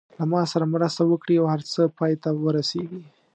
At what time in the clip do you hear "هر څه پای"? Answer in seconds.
1.53-2.13